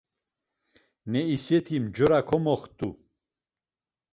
Neiseti 1.11 1.75
mjora 1.83 2.19
komoxt̆u. 2.27 2.89